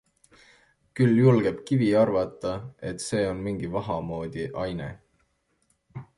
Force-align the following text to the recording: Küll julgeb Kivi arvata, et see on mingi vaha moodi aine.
Küll 0.99 1.11
julgeb 1.19 1.59
Kivi 1.71 1.89
arvata, 2.05 2.55
et 2.93 3.07
see 3.09 3.23
on 3.35 3.45
mingi 3.49 3.71
vaha 3.77 4.01
moodi 4.09 4.49
aine. 4.65 4.91